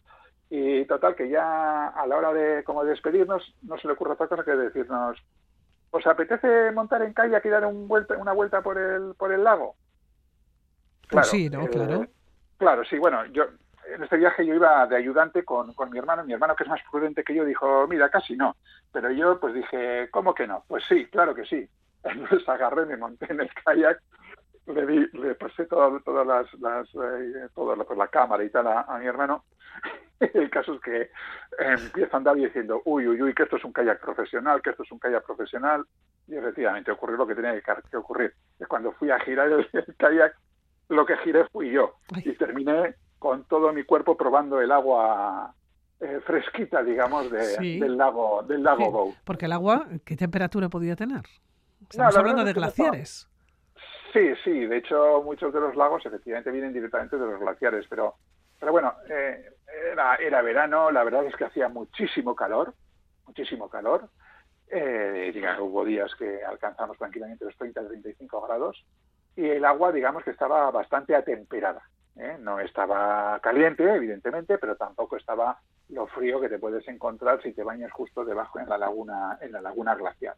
y 0.51 0.85
total 0.85 1.15
que 1.15 1.31
ya 1.31 1.89
a 1.89 2.07
la 2.07 2.17
hora 2.19 2.35
de 2.35 2.63
como 2.63 2.85
despedirnos, 2.85 3.57
no 3.63 3.79
se 3.79 3.87
le 3.87 3.95
ocurre 3.95 4.13
otra 4.13 4.29
cosa 4.29 4.45
que 4.45 4.51
decirnos, 4.51 5.17
¿os 5.93 6.07
apetece 6.07 6.73
montar 6.73 7.01
en 7.01 7.15
calle 7.15 7.41
y 7.43 7.49
dar 7.49 7.65
un 7.65 7.89
vuelta, 7.89 8.19
una 8.19 8.35
vuelta 8.35 8.61
por 8.61 8.77
el, 8.77 9.15
por 9.15 9.33
el 9.33 9.43
lago? 9.43 9.77
Pues 11.11 11.29
sí, 11.29 11.49
¿no? 11.49 11.67
claro. 11.67 12.03
Eh, 12.03 12.09
claro, 12.59 12.85
sí, 12.85 12.99
bueno, 12.99 13.25
yo 13.27 13.45
en 13.95 14.03
este 14.03 14.17
viaje 14.17 14.47
yo 14.47 14.55
iba 14.55 14.87
de 14.87 14.97
ayudante 14.97 15.45
con, 15.45 15.73
con, 15.75 15.91
mi 15.91 15.99
hermano. 15.99 16.25
Mi 16.25 16.33
hermano, 16.33 16.55
que 16.55 16.65
es 16.65 16.69
más 16.69 16.81
prudente 16.91 17.25
que 17.25 17.35
yo, 17.35 17.45
dijo, 17.45 17.87
mira, 17.89 18.09
casi 18.11 18.37
no. 18.37 18.57
Pero 18.93 19.11
yo, 19.11 19.41
pues 19.41 19.55
dije, 19.55 20.09
¿cómo 20.11 20.35
que 20.35 20.47
no? 20.47 20.65
Pues 20.69 20.85
sí, 20.89 21.07
claro 21.07 21.35
que 21.35 21.45
sí. 21.45 21.69
Entonces 22.05 22.49
agarré, 22.49 22.87
me 22.87 22.97
monté 22.97 23.27
en 23.33 23.41
el 23.41 23.51
kayak, 23.65 24.01
le, 24.67 24.87
di, 24.87 25.07
le 25.15 25.35
pasé 25.35 25.65
todas 25.67 26.03
las, 26.27 26.53
las 26.61 26.89
eh, 26.95 27.49
toda 27.55 27.77
la, 27.77 27.85
pues, 27.85 27.99
la, 27.99 28.09
cámara 28.09 28.45
y 28.45 28.51
tal 28.51 28.67
a, 28.67 28.99
mi 28.99 29.07
hermano. 29.07 29.45
el 30.21 30.51
caso 30.51 30.75
es 30.75 30.81
que 30.81 31.11
empieza 31.59 32.17
a 32.17 32.19
andar 32.19 32.37
diciendo, 32.37 32.83
uy, 32.85 33.07
uy, 33.07 33.23
uy, 33.23 33.35
que 33.35 33.45
esto 33.45 33.57
es 33.57 33.65
un 33.65 33.73
kayak 33.73 34.01
profesional, 34.01 34.61
que 34.61 34.71
esto 34.71 34.83
es 34.83 34.93
un 34.93 34.99
kayak 34.99 35.25
profesional. 35.25 35.85
Y 36.27 36.37
efectivamente 36.37 36.91
ocurrió 36.91 37.17
lo 37.17 37.27
que 37.27 37.35
tenía 37.35 37.59
que, 37.61 37.97
ocurrir. 37.97 38.35
Es 38.59 38.67
cuando 38.69 38.93
fui 38.93 39.11
a 39.11 39.19
girar 39.21 39.51
el 39.51 39.69
kayak, 39.97 40.37
lo 40.89 41.07
que 41.07 41.17
giré 41.19 41.47
fui 41.49 41.71
yo 41.71 41.95
y 42.17 42.33
terminé 42.35 42.95
con 43.19 43.45
todo 43.45 43.73
mi 43.73 43.85
cuerpo 43.85 44.17
probando 44.17 44.61
el 44.61 44.71
agua 44.73 45.55
eh, 46.01 46.21
fresquita, 46.25 46.83
digamos, 46.83 47.31
del 47.31 47.97
lago 47.97 48.43
del 48.43 48.63
lago 48.63 49.15
Porque 49.25 49.47
el 49.47 49.53
agua, 49.53 49.87
¿qué 50.05 50.17
temperatura 50.17 50.69
podía 50.69 50.97
tener? 50.97 51.23
Estamos 51.91 52.17
hablando 52.17 52.45
de 52.45 52.53
glaciares. 52.53 53.29
Sí, 54.13 54.31
sí. 54.43 54.67
De 54.67 54.79
hecho, 54.79 55.23
muchos 55.23 55.53
de 55.53 55.61
los 55.61 55.77
lagos 55.77 56.05
efectivamente 56.07 56.51
vienen 56.51 56.73
directamente 56.73 57.17
de 57.19 57.27
los 57.27 57.41
glaciares, 57.41 57.87
pero, 57.89 58.15
pero 58.59 58.73
bueno, 58.73 58.95
eh, 59.09 59.51
era, 59.93 60.17
era 60.17 60.43
verano. 60.43 60.91
La 60.91 61.05
verdad 61.05 61.25
es 61.25 61.37
que 61.37 61.45
hacía 61.45 61.69
muchísimo 61.69 62.35
calor, 62.35 62.75
muchísimo 63.27 63.69
calor. 63.69 64.09
Eh, 64.71 65.33
hubo 65.61 65.85
días 65.85 66.15
que 66.19 66.43
alcanzamos 66.45 66.99
tranquilamente 66.99 67.45
los 67.45 67.57
30 67.57 67.89
35 67.89 68.43
grados 68.43 68.85
y 69.39 69.49
el 69.49 69.65
agua, 69.65 69.93
digamos 69.93 70.25
que 70.25 70.33
estaba 70.33 70.69
bastante 70.73 71.15
atemperada. 71.15 71.81
¿eh? 72.17 72.37
No 72.41 72.59
estaba 72.59 73.39
caliente, 73.39 73.85
evidentemente, 73.85 74.59
pero 74.59 74.75
tampoco 74.75 75.17
estaba 75.17 75.61
lo 75.91 76.09
frío 76.09 76.41
que 76.41 76.49
te 76.49 76.59
puedes 76.59 76.87
encontrar 76.89 77.41
si 77.41 77.53
te 77.53 77.63
bañas 77.63 77.93
justo 77.93 78.25
debajo 78.25 78.59
en 78.59 78.69
la 78.69 78.77
laguna, 78.77 79.39
en 79.41 79.53
la 79.53 79.61
laguna 79.61 79.95
glacial, 79.95 80.35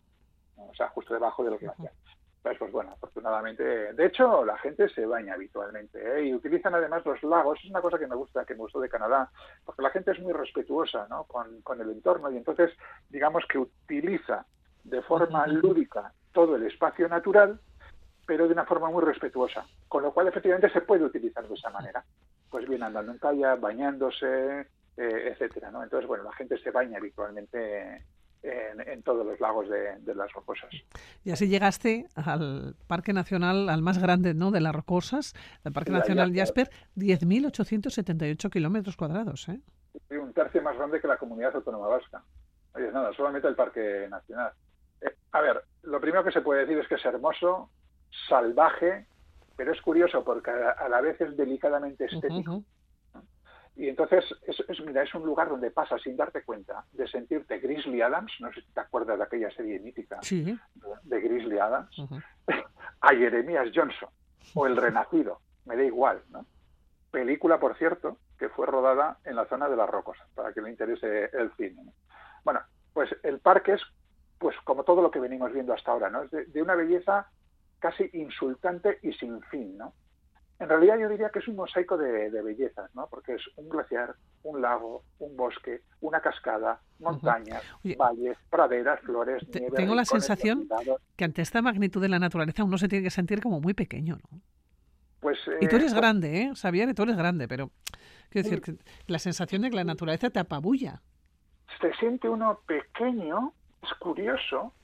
o 0.58 0.74
sea, 0.74 0.90
justo 0.90 1.14
debajo 1.14 1.42
de 1.42 1.52
los 1.52 1.60
glaciares. 1.60 1.96
Pues, 2.42 2.58
pues 2.58 2.72
bueno, 2.72 2.90
afortunadamente, 2.92 3.62
de 3.94 4.06
hecho, 4.06 4.44
la 4.44 4.58
gente 4.58 4.86
se 4.90 5.06
baña 5.06 5.32
habitualmente 5.32 5.98
¿eh? 6.18 6.26
y 6.26 6.34
utilizan 6.34 6.74
además 6.74 7.02
los 7.06 7.22
lagos. 7.22 7.58
Es 7.64 7.70
una 7.70 7.80
cosa 7.80 7.98
que 7.98 8.06
me 8.06 8.16
gusta, 8.16 8.44
que 8.44 8.52
me 8.54 8.60
gustó 8.60 8.80
de 8.80 8.90
Canadá, 8.90 9.30
porque 9.64 9.80
la 9.80 9.90
gente 9.90 10.10
es 10.10 10.20
muy 10.20 10.34
respetuosa 10.34 11.06
¿no? 11.08 11.24
con, 11.24 11.62
con 11.62 11.80
el 11.80 11.88
entorno 11.88 12.30
y 12.30 12.36
entonces, 12.36 12.70
digamos 13.08 13.44
que 13.48 13.56
utiliza 13.56 14.44
de 14.84 15.00
forma 15.00 15.46
lúdica 15.46 16.12
todo 16.32 16.56
el 16.56 16.66
espacio 16.66 17.08
natural 17.08 17.58
pero 18.30 18.46
de 18.46 18.52
una 18.52 18.64
forma 18.64 18.88
muy 18.88 19.02
respetuosa, 19.02 19.66
con 19.88 20.04
lo 20.04 20.14
cual 20.14 20.28
efectivamente 20.28 20.70
se 20.70 20.82
puede 20.82 21.02
utilizar 21.02 21.48
de 21.48 21.52
esa 21.52 21.68
manera. 21.68 22.04
Pues 22.48 22.68
bien, 22.68 22.80
andando 22.80 23.10
en 23.10 23.18
calle, 23.18 23.56
bañándose, 23.58 24.60
eh, 24.96 25.32
etcétera, 25.32 25.72
¿no? 25.72 25.82
Entonces, 25.82 26.06
bueno, 26.06 26.22
la 26.22 26.32
gente 26.34 26.56
se 26.58 26.70
baña 26.70 26.98
habitualmente 26.98 28.04
en, 28.44 29.02
todos 29.02 29.26
los 29.26 29.40
lagos 29.40 29.68
de, 29.68 30.14
las 30.14 30.32
rocosas. 30.32 30.70
Y 31.24 31.32
así 31.32 31.48
llegaste 31.48 32.06
al 32.14 32.76
Parque 32.86 33.12
Nacional, 33.12 33.68
al 33.68 33.82
más 33.82 34.00
grande 34.00 34.32
¿no? 34.32 34.52
de 34.52 34.60
las 34.60 34.76
rocosas, 34.76 35.34
el 35.64 35.72
Parque 35.72 35.90
Nacional 35.90 36.32
Jasper, 36.32 36.70
10.878 36.94 38.48
kilómetros 38.48 38.96
cuadrados. 38.96 39.48
¿eh? 39.48 39.60
un 40.16 40.32
tercio 40.32 40.62
más 40.62 40.76
grande 40.76 41.00
que 41.00 41.08
la 41.08 41.16
comunidad 41.16 41.56
autónoma 41.56 41.88
vasca. 41.88 42.22
Oye, 42.74 42.92
nada, 42.92 43.12
solamente 43.12 43.48
el 43.48 43.56
Parque 43.56 44.06
Nacional. 44.08 44.52
Eh, 45.00 45.16
a 45.32 45.40
ver, 45.40 45.64
lo 45.82 46.00
primero 46.00 46.22
que 46.22 46.30
se 46.30 46.42
puede 46.42 46.60
decir 46.60 46.78
es 46.78 46.86
que 46.86 46.94
es 46.94 47.04
hermoso, 47.04 47.70
salvaje, 48.28 49.06
pero 49.56 49.72
es 49.72 49.80
curioso 49.82 50.24
porque 50.24 50.50
a, 50.50 50.88
la 50.88 51.00
vez 51.00 51.20
es 51.20 51.36
delicadamente 51.36 52.06
estético. 52.06 52.62
Y 53.76 53.88
entonces, 53.88 54.24
es, 54.46 54.80
mira, 54.84 55.02
es 55.02 55.14
un 55.14 55.24
lugar 55.24 55.48
donde 55.48 55.70
pasas 55.70 56.02
sin 56.02 56.16
darte 56.16 56.42
cuenta 56.42 56.84
de 56.92 57.08
sentirte 57.08 57.58
Grizzly 57.58 58.02
Adams, 58.02 58.32
no 58.40 58.52
sé 58.52 58.60
si 58.60 58.72
te 58.72 58.80
acuerdas 58.80 59.16
de 59.18 59.24
aquella 59.24 59.50
serie 59.52 59.78
mítica 59.80 60.20
de, 60.20 61.20
Grizzly 61.20 61.58
Adams, 61.58 61.96
a 63.00 63.08
Jeremías 63.14 63.68
Johnson 63.74 64.10
o 64.54 64.66
El 64.66 64.76
Renacido, 64.76 65.40
me 65.64 65.76
da 65.76 65.84
igual, 65.84 66.22
¿no? 66.30 66.44
Película, 67.10 67.58
por 67.58 67.76
cierto, 67.76 68.18
que 68.38 68.48
fue 68.48 68.66
rodada 68.66 69.18
en 69.24 69.36
la 69.36 69.46
zona 69.46 69.68
de 69.68 69.76
las 69.76 69.88
Rocosas, 69.88 70.28
para 70.34 70.52
que 70.52 70.60
le 70.60 70.70
interese 70.70 71.30
el 71.32 71.50
cine. 71.56 71.82
Bueno, 72.44 72.60
pues 72.92 73.14
el 73.22 73.38
parque 73.38 73.72
es, 73.72 73.82
pues 74.38 74.56
como 74.64 74.84
todo 74.84 75.00
lo 75.00 75.10
que 75.10 75.20
venimos 75.20 75.52
viendo 75.52 75.72
hasta 75.72 75.92
ahora, 75.92 76.10
¿no? 76.10 76.22
Es 76.22 76.52
de 76.52 76.62
una 76.62 76.74
belleza 76.74 77.30
casi 77.80 78.08
insultante 78.12 78.98
y 79.02 79.12
sin 79.14 79.42
fin, 79.42 79.76
¿no? 79.76 79.92
En 80.60 80.68
realidad 80.68 80.98
yo 80.98 81.08
diría 81.08 81.30
que 81.30 81.38
es 81.38 81.48
un 81.48 81.56
mosaico 81.56 81.96
de, 81.96 82.28
bellezas, 82.42 82.94
¿no? 82.94 83.08
Porque 83.10 83.34
es 83.34 83.42
un 83.56 83.70
glaciar, 83.70 84.14
un 84.42 84.60
lago, 84.60 85.02
un 85.18 85.34
bosque, 85.34 85.80
una 86.02 86.20
cascada, 86.20 86.82
montañas, 86.98 87.62
valles, 87.98 88.36
praderas, 88.50 89.00
flores, 89.00 89.42
nieve. 89.54 89.74
Tengo 89.74 89.94
la 89.94 90.04
sensación 90.04 90.68
que 91.16 91.24
ante 91.24 91.40
esta 91.40 91.62
magnitud 91.62 92.02
de 92.02 92.10
la 92.10 92.18
naturaleza 92.18 92.62
uno 92.62 92.76
se 92.76 92.88
tiene 92.88 93.04
que 93.04 93.10
sentir 93.10 93.40
como 93.40 93.58
muy 93.60 93.72
pequeño, 93.72 94.18
¿no? 94.30 94.40
Pues, 95.20 95.38
y 95.60 95.68
tú 95.68 95.76
eres 95.76 95.92
eh, 95.92 95.96
grande, 95.96 96.42
¿eh? 96.42 96.52
Xavier, 96.54 96.94
tú 96.94 97.02
eres 97.02 97.16
grande, 97.16 97.48
pero 97.48 97.70
quiero 98.28 98.48
decir 98.48 98.60
que 98.62 98.76
la 99.06 99.18
sensación 99.18 99.62
de 99.62 99.70
que 99.70 99.76
la 99.76 99.84
naturaleza 99.84 100.28
te 100.30 100.40
apabulla. 100.40 101.00
Se 101.80 101.92
siente 101.94 102.28
uno 102.28 102.60
pequeño, 102.66 103.54
es 103.82 103.94
curioso, 103.94 104.74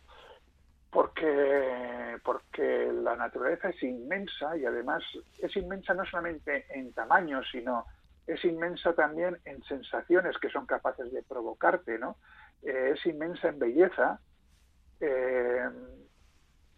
porque, 0.91 2.19
porque 2.25 2.91
la 2.93 3.17
naturaleza 3.17 3.71
es 3.71 3.83
inmensa 3.83 4.57
y 4.57 4.65
además 4.65 5.03
es 5.39 5.55
inmensa 5.57 5.95
no 5.95 6.05
solamente 6.05 6.67
en 6.71 6.93
tamaño, 6.93 7.43
sino 7.51 7.87
es 8.27 8.45
inmensa 8.45 8.95
también 8.95 9.39
en 9.45 9.63
sensaciones 9.65 10.37
que 10.39 10.49
son 10.49 10.67
capaces 10.67 11.13
de 11.13 11.23
provocarte, 11.23 11.99
¿no? 11.99 12.17
Eh, 12.63 12.95
es 12.95 13.07
inmensa 13.07 13.49
en 13.49 13.59
belleza. 13.59 14.21
Eh, 15.01 15.69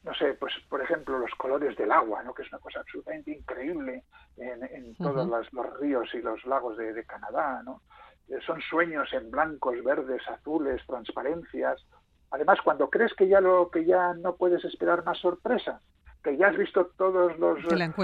no 0.04 0.14
sé, 0.14 0.34
pues 0.34 0.54
por 0.68 0.80
ejemplo 0.80 1.18
los 1.18 1.34
colores 1.34 1.76
del 1.76 1.92
agua, 1.92 2.22
¿no? 2.22 2.32
que 2.32 2.42
es 2.42 2.52
una 2.52 2.60
cosa 2.60 2.80
absolutamente 2.80 3.32
increíble 3.32 4.04
en, 4.36 4.94
todos 4.96 5.28
los, 5.28 5.80
ríos 5.80 6.08
y 6.14 6.22
los 6.22 6.44
lagos 6.46 6.76
de, 6.78 7.04
Canadá, 7.04 7.62
¿no? 7.64 7.82
Eh, 8.28 8.38
son 8.46 8.60
sueños 8.60 9.12
en 9.12 9.30
blancos, 9.30 9.82
verdes, 9.82 10.22
azules, 10.28 10.80
transparencias, 10.86 11.84
Además, 12.30 12.58
cuando 12.62 12.90
crees 12.90 13.14
que 13.14 13.28
ya 13.28 13.40
lo 13.40 13.70
que 13.70 13.84
ya 13.84 14.14
no 14.14 14.36
puedes 14.36 14.64
esperar 14.64 15.04
más 15.04 15.18
sorpresas, 15.18 15.82
que 16.22 16.36
ya 16.36 16.48
has 16.48 16.56
visto 16.56 16.86
todos 16.96 17.38
los, 17.38 17.62
las 17.64 17.94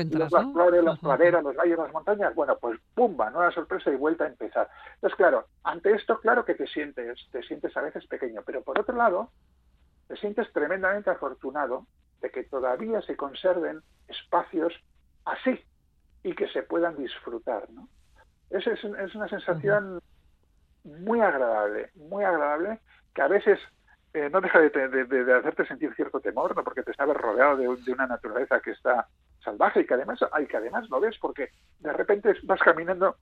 flores, 0.52 0.84
las 0.84 0.98
praderas, 0.98 1.42
los 1.42 1.56
valles, 1.56 1.76
las 1.76 1.92
montañas, 1.92 2.34
bueno, 2.34 2.56
pues 2.58 2.78
pumba, 2.94 3.30
nueva 3.30 3.50
sorpresa 3.50 3.90
y 3.90 3.96
vuelta 3.96 4.24
a 4.24 4.28
empezar. 4.28 4.68
Entonces, 4.94 5.16
claro, 5.16 5.46
ante 5.64 5.92
esto, 5.92 6.20
claro 6.20 6.44
que 6.44 6.54
te 6.54 6.66
sientes, 6.66 7.18
te 7.32 7.42
sientes 7.42 7.76
a 7.76 7.82
veces 7.82 8.06
pequeño, 8.06 8.42
pero 8.46 8.62
por 8.62 8.78
otro 8.78 8.96
lado, 8.96 9.30
te 10.06 10.16
sientes 10.16 10.50
tremendamente 10.52 11.10
afortunado 11.10 11.86
de 12.20 12.30
que 12.30 12.44
todavía 12.44 13.02
se 13.02 13.16
conserven 13.16 13.80
espacios 14.08 14.72
así 15.24 15.60
y 16.22 16.34
que 16.34 16.48
se 16.48 16.62
puedan 16.62 16.96
disfrutar, 16.96 17.68
¿no? 17.70 17.88
Es, 18.50 18.66
es, 18.66 18.84
una 18.84 19.28
sensación 19.28 20.00
muy 20.84 21.20
agradable, 21.20 21.90
muy 21.96 22.24
agradable, 22.24 22.80
que 23.14 23.22
a 23.22 23.28
veces 23.28 23.58
eh, 24.14 24.30
no 24.30 24.40
deja 24.40 24.60
de, 24.60 25.34
hacerte 25.34 25.66
sentir 25.66 25.92
cierto 25.96 26.20
temor, 26.20 26.54
¿no? 26.54 26.62
porque 26.62 26.84
te 26.84 26.94
sabes 26.94 27.16
rodeado 27.16 27.56
de, 27.56 27.92
una 27.92 28.06
naturaleza 28.06 28.60
que 28.60 28.70
está 28.70 29.08
salvaje 29.42 29.80
y 29.80 29.86
que 29.86 29.94
además, 29.94 30.20
hay 30.30 30.46
que 30.46 30.56
además 30.56 30.88
no 30.88 31.00
ves 31.00 31.18
porque 31.20 31.48
de 31.80 31.92
repente 31.92 32.32
vas 32.44 32.60
caminando 32.60 33.16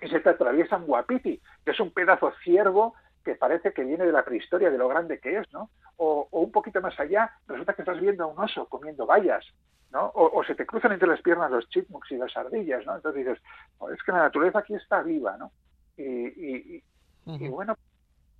y 0.00 0.08
se 0.08 0.20
te 0.20 0.28
atraviesa 0.30 0.76
un 0.76 0.86
guapiti, 0.86 1.40
que 1.64 1.72
es 1.72 1.80
un 1.80 1.90
pedazo 1.90 2.32
ciervo 2.44 2.94
que 3.24 3.34
parece 3.34 3.72
que 3.72 3.82
viene 3.82 4.06
de 4.06 4.12
la 4.12 4.24
prehistoria, 4.24 4.70
de 4.70 4.78
lo 4.78 4.88
grande 4.88 5.18
que 5.18 5.38
es, 5.38 5.52
¿no? 5.52 5.70
O, 5.96 6.28
un 6.30 6.52
poquito 6.52 6.80
más 6.80 6.98
allá, 7.00 7.32
resulta 7.48 7.74
que 7.74 7.82
estás 7.82 8.00
viendo 8.00 8.24
a 8.24 8.28
un 8.28 8.38
oso 8.38 8.66
comiendo 8.66 9.06
bayas, 9.06 9.44
¿no? 9.90 10.10
O, 10.14 10.42
se 10.44 10.54
te 10.54 10.66
cruzan 10.66 10.92
entre 10.92 11.08
las 11.08 11.20
piernas 11.20 11.50
los 11.50 11.68
chipmunks 11.68 12.10
y 12.12 12.16
las 12.16 12.36
ardillas, 12.36 12.86
¿no? 12.86 12.94
Entonces 12.94 13.24
dices, 13.24 13.42
oh, 13.78 13.90
es 13.90 14.00
que 14.04 14.12
la 14.12 14.18
naturaleza 14.18 14.60
aquí 14.60 14.74
está 14.74 15.02
viva, 15.02 15.36
¿no? 15.36 15.50
Y, 15.96 16.82
y 17.26 17.48
bueno, 17.48 17.76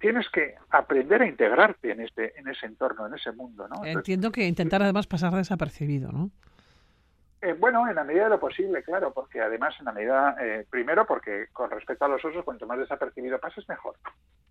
tienes 0.02 0.28
que 0.30 0.56
aprender 0.70 1.22
a 1.22 1.26
integrarte 1.26 1.92
en 1.92 2.00
este 2.00 2.38
en 2.38 2.48
ese 2.48 2.66
entorno, 2.66 3.06
en 3.06 3.14
ese 3.14 3.30
mundo, 3.30 3.68
¿no? 3.68 3.84
Entiendo 3.84 4.32
que 4.32 4.44
intentar 4.44 4.82
además 4.82 5.06
pasar 5.06 5.32
desapercibido, 5.32 6.10
¿no? 6.10 6.30
Eh, 7.40 7.54
bueno, 7.58 7.88
en 7.88 7.94
la 7.94 8.04
medida 8.04 8.24
de 8.24 8.30
lo 8.30 8.40
posible, 8.40 8.82
claro, 8.82 9.12
porque 9.12 9.40
además 9.40 9.74
en 9.78 9.84
la 9.84 9.92
medida, 9.92 10.36
eh, 10.40 10.66
primero 10.68 11.06
porque 11.06 11.46
con 11.52 11.70
respecto 11.70 12.04
a 12.04 12.08
los 12.08 12.24
osos, 12.24 12.44
cuanto 12.44 12.66
más 12.66 12.78
desapercibido 12.78 13.38
pases, 13.38 13.68
mejor. 13.68 13.94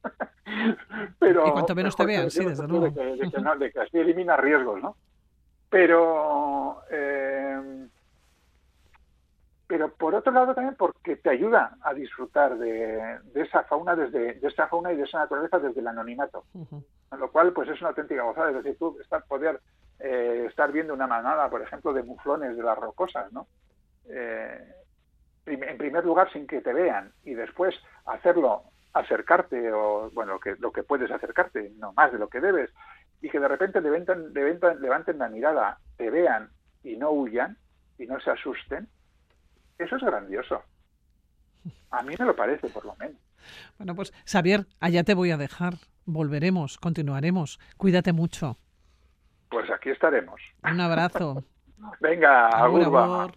Pero, 1.20 1.48
y 1.48 1.52
cuanto 1.52 1.76
menos 1.76 1.96
te 1.96 2.06
vean, 2.06 2.32
sí, 2.32 2.46
desde 2.46 2.68
luego. 2.68 2.90
De 2.90 3.72
que, 3.72 3.80
así 3.80 3.98
elimina 3.98 4.38
riesgos, 4.38 4.82
¿no? 4.82 4.96
Pero, 5.70 6.82
eh, 6.90 7.88
pero 9.72 9.88
por 9.88 10.14
otro 10.14 10.34
lado 10.34 10.54
también 10.54 10.76
porque 10.76 11.16
te 11.16 11.30
ayuda 11.30 11.78
a 11.82 11.94
disfrutar 11.94 12.58
de, 12.58 13.20
esa 13.36 13.64
fauna 13.64 13.96
desde 13.96 14.34
de 14.34 14.48
esa 14.50 14.68
fauna 14.68 14.92
y 14.92 14.98
de 14.98 15.04
esa 15.04 15.20
naturaleza 15.20 15.60
desde 15.60 15.80
el 15.80 15.88
anonimato, 15.88 16.44
con 17.08 17.18
lo 17.18 17.32
cual 17.32 17.54
pues 17.54 17.70
es 17.70 17.80
una 17.80 17.92
auténtica 17.92 18.22
gozada, 18.24 18.50
es 18.50 18.56
decir, 18.58 18.78
tú 18.78 18.98
estar 19.00 19.24
poder 19.24 19.62
eh, 20.00 20.48
estar 20.50 20.74
viendo 20.74 20.94
una 20.94 21.08
manada, 21.08 21.50
por 21.50 21.62
ejemplo, 21.62 21.94
de 21.94 22.04
muflones 22.04 22.58
de 22.58 22.64
las 22.64 22.78
rocosas, 22.78 23.32
¿no? 23.32 23.48
Eh, 24.10 24.74
en 25.46 25.78
primer 25.78 26.04
lugar 26.04 26.30
sin 26.34 26.48
que 26.48 26.60
te 26.60 26.74
vean 26.74 27.14
y 27.24 27.34
después 27.34 27.74
hacerlo 28.08 28.64
acercarte 28.92 29.72
o 29.72 30.10
bueno 30.12 30.34
lo 30.34 30.40
que 30.42 30.58
lo 30.58 30.74
que 30.74 30.84
puedes 30.84 31.10
acercarte 31.12 31.72
no 31.78 31.94
más 31.94 32.12
de 32.12 32.20
lo 32.20 32.28
que 32.28 32.42
debes 32.42 32.72
y 33.22 33.30
que 33.30 33.40
de 33.40 33.48
repente 33.48 33.80
levanten, 33.80 34.34
levanten, 34.34 34.82
levanten 34.82 35.18
la 35.18 35.30
mirada 35.30 35.78
te 35.96 36.10
vean 36.10 36.50
y 36.84 36.98
no 36.98 37.12
huyan 37.12 37.56
y 37.98 38.06
no 38.06 38.20
se 38.20 38.32
asusten 38.32 38.90
eso 39.84 39.96
es 39.96 40.04
grandioso. 40.04 40.62
A 41.92 42.04
mí 42.04 42.16
me 42.18 42.26
lo 42.26 42.36
parece 42.36 42.70
por 42.70 42.86
lo 42.86 42.96
menos. 42.96 43.18
Bueno 43.78 43.96
pues 43.96 44.14
Xavier 44.26 44.66
allá 44.80 45.04
te 45.04 45.14
voy 45.14 45.32
a 45.32 45.38
dejar. 45.38 45.76
Volveremos 46.06 46.78
continuaremos. 46.78 47.60
Cuídate 47.78 48.14
mucho. 48.14 48.58
Pues 49.50 49.70
aquí 49.70 49.90
estaremos. 49.90 50.42
Un 50.64 50.80
abrazo. 50.80 51.44
Venga 52.00 52.48
agur, 52.48 53.32